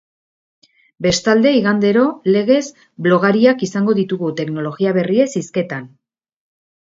[1.05, 2.05] Bestalde, igandero
[2.35, 2.63] legez,
[3.07, 5.85] blogariak izango ditugu teknologia berriez hizketan.